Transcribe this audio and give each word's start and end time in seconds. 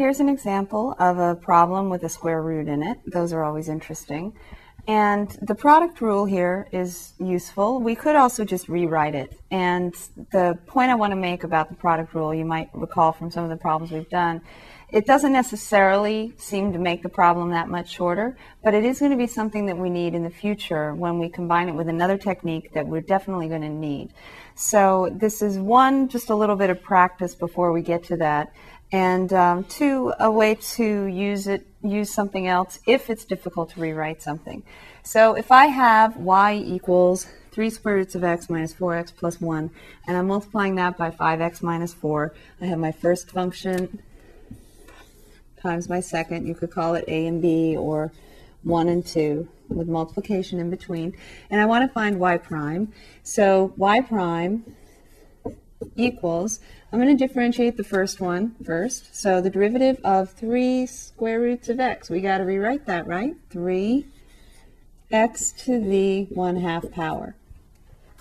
Here's 0.00 0.18
an 0.18 0.30
example 0.30 0.96
of 0.98 1.18
a 1.18 1.34
problem 1.34 1.90
with 1.90 2.04
a 2.04 2.08
square 2.08 2.40
root 2.40 2.68
in 2.68 2.82
it. 2.82 2.98
Those 3.04 3.34
are 3.34 3.44
always 3.44 3.68
interesting. 3.68 4.32
And 4.88 5.28
the 5.42 5.54
product 5.54 6.00
rule 6.00 6.24
here 6.24 6.68
is 6.72 7.12
useful. 7.18 7.82
We 7.82 7.94
could 7.94 8.16
also 8.16 8.46
just 8.46 8.70
rewrite 8.70 9.14
it. 9.14 9.38
And 9.50 9.94
the 10.32 10.58
point 10.66 10.90
I 10.90 10.94
want 10.94 11.10
to 11.10 11.16
make 11.16 11.44
about 11.44 11.68
the 11.68 11.74
product 11.74 12.14
rule, 12.14 12.32
you 12.32 12.46
might 12.46 12.70
recall 12.72 13.12
from 13.12 13.30
some 13.30 13.44
of 13.44 13.50
the 13.50 13.58
problems 13.58 13.92
we've 13.92 14.08
done, 14.08 14.40
it 14.88 15.04
doesn't 15.04 15.32
necessarily 15.32 16.32
seem 16.38 16.72
to 16.72 16.78
make 16.78 17.02
the 17.02 17.10
problem 17.10 17.50
that 17.50 17.68
much 17.68 17.90
shorter, 17.90 18.38
but 18.64 18.72
it 18.72 18.86
is 18.86 19.00
going 19.00 19.12
to 19.12 19.18
be 19.18 19.26
something 19.26 19.66
that 19.66 19.76
we 19.76 19.90
need 19.90 20.14
in 20.14 20.24
the 20.24 20.30
future 20.30 20.94
when 20.94 21.18
we 21.18 21.28
combine 21.28 21.68
it 21.68 21.74
with 21.74 21.88
another 21.88 22.16
technique 22.16 22.72
that 22.72 22.86
we're 22.86 23.02
definitely 23.02 23.48
going 23.48 23.60
to 23.60 23.68
need. 23.68 24.14
So 24.54 25.14
this 25.14 25.42
is 25.42 25.58
one, 25.58 26.08
just 26.08 26.30
a 26.30 26.34
little 26.34 26.56
bit 26.56 26.70
of 26.70 26.82
practice 26.82 27.34
before 27.34 27.70
we 27.70 27.82
get 27.82 28.02
to 28.04 28.16
that, 28.16 28.52
and 28.92 29.32
um, 29.32 29.64
two, 29.64 30.12
a 30.18 30.30
way 30.30 30.56
to 30.56 31.04
use 31.04 31.46
it, 31.46 31.66
use 31.82 32.12
something 32.12 32.46
else 32.46 32.80
if 32.86 33.08
it's 33.08 33.24
difficult 33.24 33.70
to 33.70 33.80
rewrite 33.80 34.22
something. 34.22 34.62
So 35.02 35.34
if 35.34 35.52
I 35.52 35.66
have 35.66 36.16
y 36.16 36.54
equals 36.54 37.26
3 37.52 37.70
square 37.70 37.96
roots 37.96 38.14
of 38.14 38.24
x 38.24 38.50
minus 38.50 38.74
4x 38.74 39.14
plus 39.14 39.40
1, 39.40 39.70
and 40.06 40.16
I'm 40.16 40.26
multiplying 40.26 40.74
that 40.76 40.96
by 40.96 41.10
5x 41.10 41.62
minus 41.62 41.94
4, 41.94 42.34
I 42.60 42.66
have 42.66 42.78
my 42.78 42.92
first 42.92 43.30
function 43.30 44.02
times 45.60 45.88
my 45.88 46.00
second. 46.00 46.46
You 46.46 46.54
could 46.54 46.70
call 46.70 46.94
it 46.94 47.04
a 47.06 47.26
and 47.26 47.40
b 47.40 47.76
or 47.76 48.12
1 48.62 48.88
and 48.88 49.06
2 49.06 49.48
with 49.68 49.88
multiplication 49.88 50.58
in 50.58 50.70
between. 50.70 51.16
And 51.50 51.60
I 51.60 51.66
want 51.66 51.88
to 51.88 51.92
find 51.92 52.18
y 52.18 52.38
prime. 52.38 52.92
So 53.22 53.72
y 53.76 54.00
prime 54.00 54.64
equals, 55.96 56.60
I'm 56.92 57.00
going 57.00 57.16
to 57.16 57.26
differentiate 57.26 57.76
the 57.76 57.84
first 57.84 58.20
one 58.20 58.54
first. 58.64 59.14
So 59.14 59.40
the 59.40 59.50
derivative 59.50 60.00
of 60.04 60.30
3 60.32 60.86
square 60.86 61.40
roots 61.40 61.68
of 61.68 61.80
x. 61.80 62.10
We 62.10 62.20
got 62.20 62.38
to 62.38 62.44
rewrite 62.44 62.86
that, 62.86 63.06
right? 63.06 63.34
3 63.50 64.06
x 65.10 65.52
to 65.64 65.80
the 65.80 66.24
1 66.24 66.56
half 66.56 66.90
power. 66.90 67.34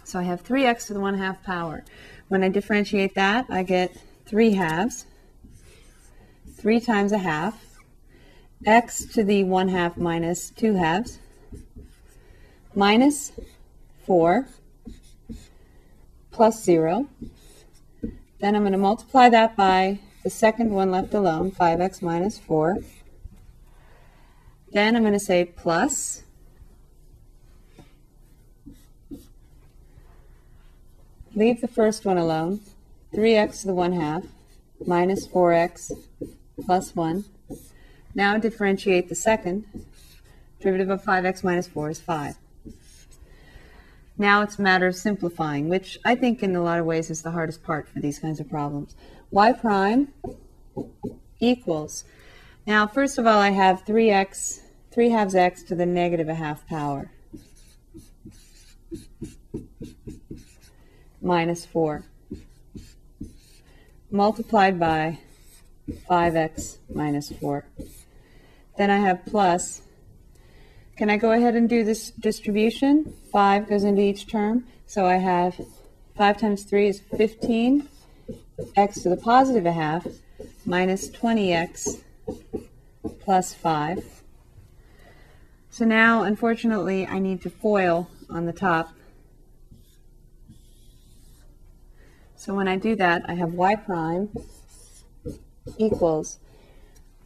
So 0.03 0.20
I 0.20 0.23
have 0.23 0.44
3x 0.44 0.88
to 0.88 0.94
the 0.94 1.00
1 1.00 1.17
half 1.17 1.44
power. 1.44 1.83
When 2.28 2.44
I 2.44 2.50
differentiate 2.50 3.16
that, 3.16 3.45
I 3.50 3.64
get 3.64 3.95
3 4.26 4.53
halves. 4.53 5.05
3 6.58 6.80
times 6.80 7.11
a 7.11 7.20
half. 7.20 7.66
x 8.66 9.05
to 9.05 9.23
the 9.23 9.44
1 9.44 9.70
half 9.70 9.98
minus 9.98 10.50
2 10.52 10.76
halves. 10.76 11.20
Minus 12.76 13.31
4 14.05 14.48
plus 16.31 16.64
0 16.64 17.08
then 18.40 18.56
I'm 18.56 18.62
going 18.62 18.72
to 18.72 18.78
multiply 18.78 19.30
that 19.30 19.56
by 19.56 20.00
the 20.23 20.30
second 20.30 20.72
one 20.72 20.92
left 20.92 21.14
alone, 21.14 21.52
5x 21.52 22.02
minus 22.02 22.40
4. 22.40 22.78
Then 24.72 24.95
I'm 24.95 25.04
going 25.04 25.14
to 25.14 25.20
say 25.20 25.45
plus. 25.45 26.23
Leave 31.36 31.62
the 31.62 31.67
first 31.67 32.06
one 32.06 32.17
alone. 32.17 32.62
3x 33.14 33.62
to 33.62 33.67
the 33.67 33.73
1 33.73 33.94
half 33.94 34.23
minus 34.86 35.28
4x 35.28 35.92
plus 36.66 36.95
1. 36.95 37.26
Now 38.14 38.38
differentiate 38.38 39.10
the 39.10 39.16
second. 39.16 39.66
Derivative 40.62 40.90
of 40.90 41.04
5x 41.04 41.44
minus 41.44 41.67
4 41.67 41.90
is 41.90 42.00
5. 42.00 42.36
Now 44.20 44.42
it's 44.42 44.59
a 44.59 44.62
matter 44.62 44.86
of 44.86 44.98
simplifying, 44.98 45.70
which 45.70 45.98
I 46.03 46.14
think 46.14 46.44
in 46.44 46.53
a 46.53 46.62
lot 46.62 46.78
of 46.78 46.86
ways 46.86 47.09
is 47.09 47.22
the 47.22 47.31
hardest 47.31 47.64
part 47.64 47.88
for 47.88 48.02
these 48.02 48.20
kinds 48.20 48.42
of 48.42 48.50
problems. 48.50 48.94
y 49.31 49.53
prime 49.53 50.09
equals, 51.39 52.03
now 52.67 52.86
first 52.86 53.17
of 53.17 53.26
all 53.26 53.39
I 53.39 53.52
have 53.52 53.86
3x, 53.86 54.59
3 54.92 55.09
halves 55.09 55.36
x 55.36 55.64
to 55.64 55.73
the 55.73 55.86
negative 55.86 56.28
a 56.28 56.36
half 56.36 56.67
power 56.67 57.11
minus 61.22 61.66
4 61.66 62.04
multiplied 64.11 64.77
by 64.77 65.20
5x 66.10 66.80
minus 66.93 67.32
4. 67.32 67.66
Then 68.77 68.92
I 68.92 68.98
have 68.98 69.26
plus 69.26 69.82
can 70.99 71.10
I 71.10 71.15
go 71.15 71.32
ahead 71.32 71.55
and 71.55 71.70
do 71.70 71.86
this 71.86 72.10
distribution? 72.10 73.14
5 73.32 73.70
goes 73.70 73.86
into 73.86 74.02
each 74.02 74.27
term. 74.27 74.65
So 74.86 75.05
I 75.05 75.15
have 75.15 75.55
5 76.17 76.37
times 76.37 76.64
3 76.65 76.89
is 76.89 76.99
15, 77.15 77.87
x 78.76 79.04
to 79.04 79.10
the 79.10 79.15
positive 79.15 79.65
a 79.65 79.71
half, 79.71 80.05
minus 80.65 81.10
20x 81.10 82.02
plus 83.21 83.54
5. 83.54 84.23
So 85.70 85.86
now, 85.86 86.23
unfortunately, 86.23 87.08
I 87.08 87.20
need 87.20 87.42
to 87.43 87.49
FOIL 87.49 88.10
on 88.30 88.45
the 88.45 88.52
top. 88.52 88.89
So 92.36 92.54
when 92.54 92.67
I 92.67 92.76
do 92.76 92.98
that, 92.98 93.21
I 93.26 93.36
have 93.36 93.54
y 93.54 93.76
prime 93.76 94.27
equals 95.77 96.39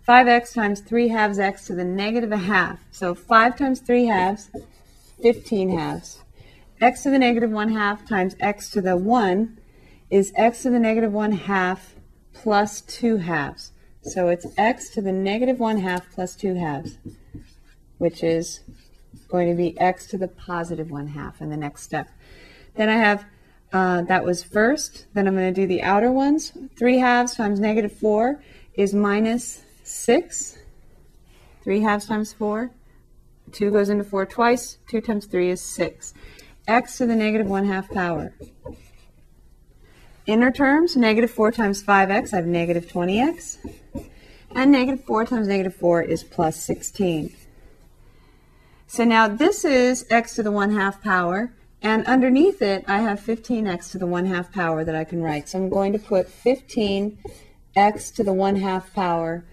5x 0.08 0.54
times 0.54 0.82
3 0.82 1.08
halves 1.08 1.40
x 1.40 1.66
to 1.68 1.74
the 1.74 1.86
negative 1.86 2.34
a 2.34 2.38
half. 2.38 2.80
So 2.92 3.16
5 3.16 3.58
times 3.58 3.80
3 3.80 4.06
halves, 4.06 4.50
15 5.22 5.78
halves. 5.78 6.22
x 6.82 7.04
to 7.04 7.10
the 7.10 7.20
negative 7.20 7.52
1 7.52 7.72
half 7.72 8.06
times 8.06 8.36
x 8.42 8.70
to 8.72 8.82
the 8.82 8.98
1 8.98 9.58
is 10.10 10.34
x 10.36 10.64
to 10.64 10.70
the 10.70 10.80
negative 10.80 11.14
1 11.14 11.32
half 11.32 11.96
plus 12.34 12.82
2 12.82 13.18
halves. 13.18 13.72
So 14.02 14.28
it's 14.28 14.46
x 14.58 14.90
to 14.90 15.02
the 15.02 15.14
negative 15.14 15.60
1 15.60 15.78
half 15.78 16.12
plus 16.14 16.36
2 16.36 16.56
halves, 16.56 16.98
which 17.98 18.24
is 18.24 18.60
going 19.30 19.50
to 19.50 19.56
be 19.56 19.80
x 19.80 20.06
to 20.08 20.18
the 20.18 20.28
positive 20.28 20.92
1 20.92 21.08
half 21.08 21.40
in 21.40 21.50
the 21.50 21.56
next 21.56 21.84
step. 21.84 22.10
Then 22.76 22.90
I 22.90 22.98
have, 22.98 23.26
uh, 23.72 24.02
that 24.02 24.26
was 24.26 24.44
first. 24.44 25.06
Then 25.14 25.30
I'm 25.30 25.36
going 25.38 25.54
to 25.54 25.62
do 25.62 25.66
the 25.66 25.82
outer 25.82 26.12
ones. 26.12 26.52
3 26.78 26.98
halves 26.98 27.36
times 27.36 27.62
negative 27.62 27.94
4 27.94 28.44
is 28.76 28.94
minus 28.94 29.64
6. 29.84 30.58
3 31.64 31.82
halves 31.82 32.06
times 32.06 32.34
4. 32.34 32.72
2 33.52 33.72
goes 33.72 33.90
into 33.90 34.04
4 34.04 34.26
twice. 34.26 34.78
2 34.88 35.02
times 35.02 35.26
3 35.26 35.50
is 35.50 35.62
6. 35.62 36.14
x 36.68 36.98
to 36.98 37.06
the 37.06 37.16
negative 37.16 37.48
1 37.48 37.66
half 37.68 37.90
power. 37.90 38.34
Inner 40.26 40.52
terms, 40.52 40.96
negative 40.96 41.32
4 41.32 41.52
times 41.52 41.84
5x, 41.84 42.34
I 42.34 42.38
have 42.38 42.46
negative 42.46 42.88
20x. 42.88 43.58
And 44.56 44.72
negative 44.72 45.04
4 45.04 45.26
times 45.26 45.48
negative 45.48 45.76
4 45.76 46.04
is 46.04 46.24
plus 46.24 46.56
16. 46.64 47.36
So 48.88 49.04
now 49.04 49.28
this 49.28 49.66
is 49.66 50.06
x 50.10 50.36
to 50.36 50.44
the 50.44 50.52
1 50.52 50.76
half 50.76 51.02
power. 51.02 51.52
And 51.82 52.06
underneath 52.06 52.62
it, 52.62 52.86
I 52.88 53.00
have 53.00 53.20
15x 53.20 53.92
to 53.92 53.98
the 53.98 54.08
1 54.08 54.28
half 54.28 54.54
power 54.54 54.86
that 54.86 54.96
I 54.96 55.04
can 55.04 55.22
write. 55.22 55.50
So 55.50 55.58
I'm 55.58 55.70
going 55.70 55.92
to 55.92 56.00
put 56.00 56.28
15x 56.30 58.16
to 58.16 58.24
the 58.24 58.32
1 58.32 58.56
half 58.56 58.94
power 58.94 59.44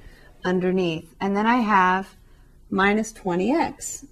underneath. 0.45 1.15
And 1.21 1.37
then 1.37 1.47
I 1.47 1.57
have 1.57 2.17
minus 2.71 3.13
20x. 3.13 4.07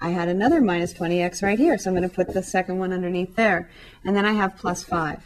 I 0.00 0.10
had 0.10 0.28
another 0.28 0.60
minus 0.60 0.94
20x 0.94 1.42
right 1.42 1.58
here, 1.58 1.76
so 1.76 1.90
I'm 1.90 1.96
going 1.96 2.08
to 2.08 2.14
put 2.14 2.32
the 2.32 2.42
second 2.42 2.78
one 2.78 2.92
underneath 2.92 3.36
there. 3.36 3.70
And 4.04 4.16
then 4.16 4.24
I 4.24 4.32
have 4.32 4.56
plus 4.56 4.82
5. 4.82 5.22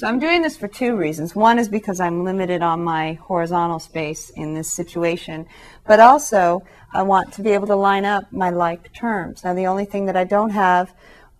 So 0.00 0.06
I'm 0.06 0.18
doing 0.18 0.40
this 0.40 0.56
for 0.56 0.66
two 0.66 0.96
reasons. 0.96 1.34
One 1.34 1.58
is 1.58 1.68
because 1.68 2.00
I'm 2.00 2.24
limited 2.24 2.62
on 2.62 2.82
my 2.82 3.12
horizontal 3.14 3.78
space 3.78 4.30
in 4.30 4.54
this 4.54 4.72
situation, 4.72 5.46
but 5.86 6.00
also 6.00 6.64
I 6.94 7.02
want 7.02 7.34
to 7.34 7.42
be 7.42 7.50
able 7.50 7.66
to 7.66 7.76
line 7.76 8.06
up 8.06 8.32
my 8.32 8.48
like 8.48 8.94
terms. 8.94 9.44
Now 9.44 9.52
the 9.52 9.66
only 9.66 9.84
thing 9.84 10.06
that 10.06 10.16
I 10.16 10.24
don't 10.24 10.50
have 10.50 10.94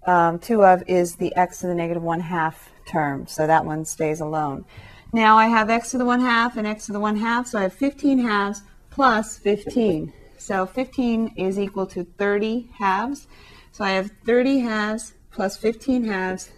um, 0.07 0.39
two 0.39 0.63
of 0.63 0.83
is 0.87 1.17
the 1.17 1.35
x 1.37 1.61
to 1.61 1.69
the 1.69 1.75
negative 1.75 2.03
1 2.03 2.21
half 2.21 2.69
term, 2.91 3.27
so 3.27 3.47
that 3.47 3.65
one 3.65 3.85
stays 3.85 4.21
alone. 4.21 4.65
Now 5.13 5.37
I 5.37 5.47
have 5.47 5.71
x 5.71 5.91
to 5.91 5.99
the 5.99 6.05
1 6.05 6.21
half 6.21 6.57
and 6.57 6.67
x 6.67 6.87
to 6.87 6.93
the 6.93 7.01
1 7.01 7.17
half, 7.17 7.47
so 7.47 7.59
I 7.59 7.63
have 7.63 7.73
15 7.73 8.19
halves 8.19 8.63
plus 8.91 9.39
15. 9.39 10.13
So 10.39 10.67
15 10.67 11.35
is 11.37 11.59
equal 11.59 11.87
to 11.87 12.05
30 12.05 12.71
halves. 12.79 13.27
So 13.73 13.85
I 13.85 13.91
have 13.91 14.11
30 14.25 14.61
halves 14.61 15.15
plus 15.31 15.57
15 15.57 16.05
halves, 16.05 16.51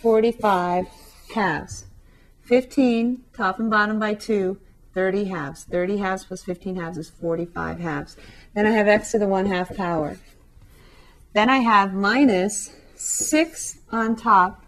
45 0.00 0.86
halves. 1.34 1.84
15, 2.42 3.24
top 3.36 3.58
and 3.58 3.70
bottom 3.70 3.98
by 3.98 4.14
2, 4.14 4.58
30 4.94 5.24
halves. 5.24 5.64
30 5.64 5.98
halves 5.98 6.24
plus 6.24 6.42
15 6.42 6.76
halves 6.76 6.98
is 6.98 7.10
45 7.10 7.78
halves. 7.78 8.16
Then 8.54 8.66
I 8.66 8.70
have 8.70 8.88
x 8.88 9.12
to 9.12 9.18
the 9.18 9.28
1 9.28 9.46
half 9.46 9.76
power. 9.76 10.18
Then 11.34 11.50
I 11.50 11.58
have 11.58 11.92
minus 11.92 12.70
6 12.96 13.78
on 13.92 14.16
top 14.16 14.64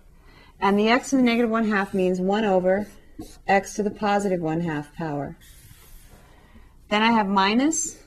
and 0.60 0.78
the 0.78 0.88
x 0.88 1.10
to 1.10 1.16
the 1.16 1.22
negative 1.22 1.50
1 1.50 1.68
half 1.68 1.94
means 1.94 2.20
1 2.20 2.44
over 2.44 2.86
x 3.46 3.74
to 3.74 3.82
the 3.82 3.90
positive 3.90 4.40
1 4.40 4.60
half 4.60 4.94
power. 4.94 5.36
Then 6.88 7.02
I 7.02 7.12
have 7.12 7.26
minus 7.26 7.98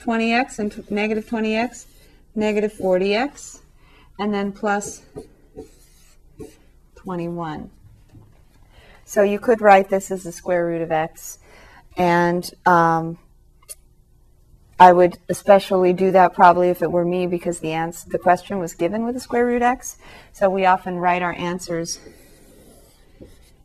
20x 0.00 0.58
and 0.58 0.90
negative 0.90 1.26
20x, 1.26 1.86
negative 2.34 2.72
40x, 2.72 3.60
and 4.18 4.32
then 4.32 4.52
plus 4.52 5.02
21. 6.96 7.70
So 9.04 9.22
you 9.22 9.38
could 9.38 9.60
write 9.60 9.88
this 9.88 10.10
as 10.10 10.24
the 10.24 10.32
square 10.32 10.66
root 10.66 10.82
of 10.82 10.90
x, 10.90 11.38
and 11.96 12.50
um, 12.66 13.18
I 14.78 14.92
would 14.92 15.18
especially 15.28 15.94
do 15.94 16.10
that 16.10 16.34
probably 16.34 16.68
if 16.68 16.82
it 16.82 16.92
were 16.92 17.04
me 17.04 17.26
because 17.26 17.60
the 17.60 17.72
answer, 17.72 18.08
the 18.10 18.18
question 18.18 18.58
was 18.58 18.74
given 18.74 19.06
with 19.06 19.16
a 19.16 19.20
square 19.20 19.46
root 19.46 19.62
x. 19.62 19.96
So 20.32 20.50
we 20.50 20.66
often 20.66 20.98
write 20.98 21.22
our 21.22 21.32
answers 21.32 21.98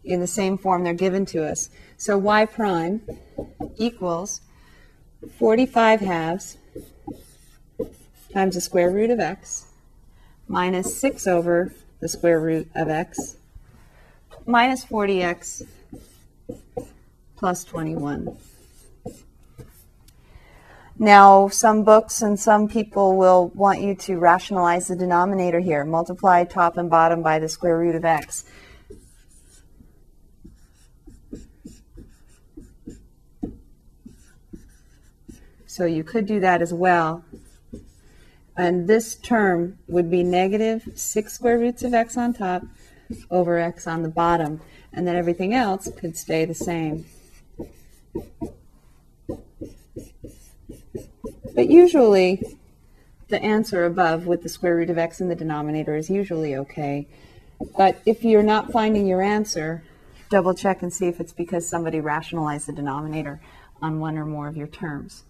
in 0.06 0.22
the 0.22 0.28
same 0.28 0.58
form 0.58 0.84
they're 0.84 0.94
given 0.94 1.26
to 1.28 1.46
us. 1.46 1.70
So 1.98 2.18
y 2.18 2.46
prime 2.46 3.02
equals 3.78 4.42
45 5.38 6.00
halves 6.00 6.58
times 8.34 8.56
the 8.56 8.62
square 8.62 8.90
root 8.90 9.10
of 9.10 9.20
x 9.20 9.68
minus 10.48 10.98
6 11.00 11.28
over 11.28 11.74
the 12.00 12.08
square 12.08 12.40
root 12.40 12.70
of 12.74 12.88
x 12.88 13.36
minus 14.46 14.86
40x 14.86 15.64
plus 17.36 17.66
21. 17.66 18.38
Now, 21.00 21.48
some 21.48 21.84
books 21.84 22.22
and 22.22 22.40
some 22.40 22.68
people 22.68 23.18
will 23.18 23.50
want 23.56 23.82
you 23.82 23.96
to 23.96 24.18
rationalize 24.18 24.88
the 24.88 24.96
denominator 24.96 25.60
here. 25.60 25.84
Multiply 25.84 26.44
top 26.44 26.78
and 26.78 26.90
bottom 26.90 27.22
by 27.22 27.40
the 27.40 27.50
square 27.50 27.78
root 27.78 27.96
of 27.96 28.06
x. 28.06 28.44
So 35.66 35.86
you 35.86 36.04
could 36.04 36.26
do 36.26 36.40
that 36.42 36.62
as 36.62 36.74
well. 36.74 37.24
And 38.58 38.88
this 38.88 39.16
term 39.16 39.80
would 39.88 40.12
be 40.12 40.22
negative 40.22 40.88
6 40.96 41.34
square 41.34 41.58
roots 41.58 41.82
of 41.82 41.94
x 41.94 42.18
on 42.18 42.34
top 42.34 42.64
over 43.32 43.58
x 43.58 43.88
on 43.88 44.04
the 44.04 44.10
bottom. 44.10 44.62
And 44.92 45.08
then 45.08 45.16
everything 45.16 45.54
else 45.54 45.90
could 45.98 46.18
stay 46.18 46.44
the 46.44 46.54
same. 46.54 47.06
But 51.54 51.70
usually, 51.70 52.58
the 53.30 53.42
answer 53.42 53.86
above 53.86 54.26
with 54.26 54.44
the 54.44 54.50
square 54.50 54.76
root 54.76 54.90
of 54.90 54.98
x 54.98 55.22
in 55.22 55.30
the 55.30 55.36
denominator 55.36 55.96
is 55.96 56.10
usually 56.10 56.56
okay. 56.56 57.08
But 57.78 58.02
if 58.06 58.24
you're 58.24 58.44
not 58.44 58.72
finding 58.72 59.06
your 59.06 59.22
answer, 59.22 59.84
double 60.30 60.54
check 60.54 60.82
and 60.82 60.92
see 60.92 61.08
if 61.08 61.20
it's 61.20 61.34
because 61.34 61.68
somebody 61.68 62.00
rationalized 62.00 62.68
the 62.68 62.74
denominator 62.74 63.40
on 63.82 64.00
one 64.00 64.18
or 64.18 64.26
more 64.26 64.48
of 64.48 64.58
your 64.58 64.68
terms. 64.68 65.24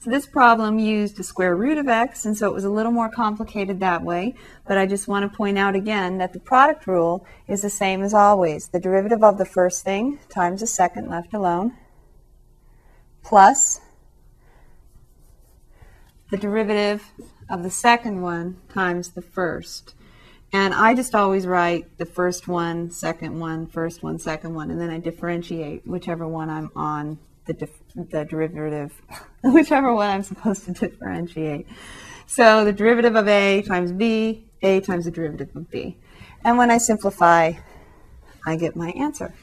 So 0.00 0.10
this 0.10 0.26
problem 0.26 0.78
used 0.78 1.16
the 1.16 1.24
square 1.24 1.56
root 1.56 1.76
of 1.76 1.88
x, 1.88 2.24
and 2.24 2.36
so 2.36 2.48
it 2.48 2.54
was 2.54 2.64
a 2.64 2.70
little 2.70 2.92
more 2.92 3.10
complicated 3.10 3.80
that 3.80 4.02
way. 4.02 4.34
But 4.66 4.78
I 4.78 4.86
just 4.86 5.08
want 5.08 5.30
to 5.30 5.36
point 5.36 5.58
out 5.58 5.74
again 5.74 6.18
that 6.18 6.32
the 6.32 6.38
product 6.38 6.86
rule 6.86 7.26
is 7.48 7.62
the 7.62 7.70
same 7.70 8.02
as 8.02 8.14
always. 8.14 8.68
The 8.68 8.78
derivative 8.78 9.24
of 9.24 9.38
the 9.38 9.44
first 9.44 9.82
thing 9.82 10.20
times 10.28 10.60
the 10.60 10.68
second 10.68 11.08
left 11.08 11.34
alone 11.34 11.76
plus 13.28 13.80
the 16.30 16.36
derivative 16.36 17.12
of 17.48 17.62
the 17.62 17.70
second 17.70 18.20
one 18.20 18.56
times 18.72 19.10
the 19.10 19.22
first. 19.22 19.94
And 20.52 20.72
I 20.72 20.94
just 20.94 21.14
always 21.14 21.46
write 21.46 21.98
the 21.98 22.06
first 22.06 22.48
one, 22.48 22.90
second 22.90 23.38
one, 23.38 23.66
first 23.66 24.02
one, 24.02 24.18
second 24.18 24.54
one, 24.54 24.70
and 24.70 24.80
then 24.80 24.90
I 24.90 24.98
differentiate 24.98 25.86
whichever 25.86 26.26
one 26.26 26.48
I'm 26.48 26.70
on 26.74 27.18
the, 27.46 27.68
the 27.94 28.24
derivative, 28.24 28.92
whichever 29.44 29.94
one 29.94 30.10
I'm 30.10 30.22
supposed 30.22 30.64
to 30.64 30.72
differentiate. 30.72 31.66
So 32.26 32.64
the 32.64 32.72
derivative 32.72 33.14
of 33.14 33.28
a 33.28 33.62
times 33.62 33.92
b, 33.92 34.44
a 34.62 34.80
times 34.80 35.04
the 35.04 35.10
derivative 35.10 35.54
of 35.54 35.70
b. 35.70 35.96
And 36.44 36.56
when 36.56 36.70
I 36.70 36.78
simplify, 36.78 37.52
I 38.46 38.56
get 38.56 38.76
my 38.76 38.90
answer. 38.90 39.34